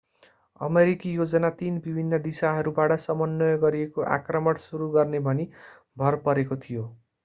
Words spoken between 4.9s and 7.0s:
गर्ने भनी भर परेको थियो